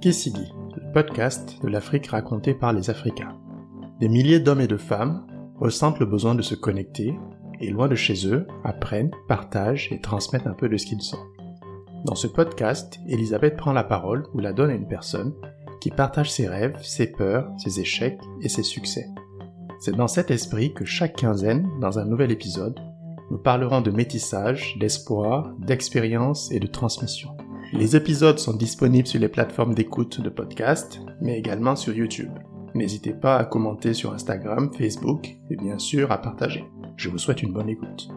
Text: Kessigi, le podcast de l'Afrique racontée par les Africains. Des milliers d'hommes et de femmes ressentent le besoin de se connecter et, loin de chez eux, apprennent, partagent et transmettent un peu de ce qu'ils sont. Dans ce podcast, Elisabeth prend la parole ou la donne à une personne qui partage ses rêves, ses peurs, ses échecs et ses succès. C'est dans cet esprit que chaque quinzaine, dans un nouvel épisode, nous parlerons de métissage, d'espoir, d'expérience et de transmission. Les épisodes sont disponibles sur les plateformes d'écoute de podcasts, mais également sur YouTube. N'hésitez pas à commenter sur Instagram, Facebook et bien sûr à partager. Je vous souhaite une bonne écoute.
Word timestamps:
Kessigi, 0.00 0.50
le 0.76 0.92
podcast 0.92 1.58
de 1.62 1.68
l'Afrique 1.68 2.06
racontée 2.06 2.54
par 2.54 2.72
les 2.72 2.88
Africains. 2.88 3.36
Des 4.00 4.08
milliers 4.08 4.40
d'hommes 4.40 4.62
et 4.62 4.66
de 4.66 4.78
femmes 4.78 5.26
ressentent 5.56 5.98
le 5.98 6.06
besoin 6.06 6.34
de 6.34 6.40
se 6.40 6.54
connecter 6.54 7.14
et, 7.60 7.68
loin 7.68 7.86
de 7.86 7.94
chez 7.94 8.26
eux, 8.26 8.46
apprennent, 8.64 9.10
partagent 9.28 9.92
et 9.92 10.00
transmettent 10.00 10.46
un 10.46 10.54
peu 10.54 10.70
de 10.70 10.78
ce 10.78 10.86
qu'ils 10.86 11.02
sont. 11.02 11.18
Dans 12.06 12.14
ce 12.14 12.26
podcast, 12.26 12.98
Elisabeth 13.08 13.58
prend 13.58 13.74
la 13.74 13.84
parole 13.84 14.26
ou 14.32 14.38
la 14.38 14.54
donne 14.54 14.70
à 14.70 14.74
une 14.74 14.88
personne 14.88 15.34
qui 15.82 15.90
partage 15.90 16.32
ses 16.32 16.48
rêves, 16.48 16.78
ses 16.82 17.12
peurs, 17.12 17.50
ses 17.58 17.78
échecs 17.78 18.20
et 18.40 18.48
ses 18.48 18.62
succès. 18.62 19.06
C'est 19.80 19.96
dans 19.96 20.08
cet 20.08 20.30
esprit 20.30 20.72
que 20.72 20.86
chaque 20.86 21.16
quinzaine, 21.16 21.68
dans 21.78 21.98
un 21.98 22.06
nouvel 22.06 22.30
épisode, 22.30 22.80
nous 23.30 23.38
parlerons 23.38 23.82
de 23.82 23.90
métissage, 23.90 24.78
d'espoir, 24.80 25.52
d'expérience 25.58 26.50
et 26.52 26.58
de 26.58 26.66
transmission. 26.66 27.36
Les 27.72 27.94
épisodes 27.94 28.38
sont 28.38 28.56
disponibles 28.56 29.06
sur 29.06 29.20
les 29.20 29.28
plateformes 29.28 29.74
d'écoute 29.74 30.20
de 30.20 30.28
podcasts, 30.28 31.00
mais 31.20 31.38
également 31.38 31.76
sur 31.76 31.94
YouTube. 31.94 32.32
N'hésitez 32.74 33.12
pas 33.12 33.36
à 33.36 33.44
commenter 33.44 33.94
sur 33.94 34.12
Instagram, 34.12 34.70
Facebook 34.76 35.36
et 35.50 35.56
bien 35.56 35.78
sûr 35.78 36.10
à 36.10 36.18
partager. 36.18 36.64
Je 36.96 37.08
vous 37.08 37.18
souhaite 37.18 37.42
une 37.42 37.52
bonne 37.52 37.68
écoute. 37.68 38.08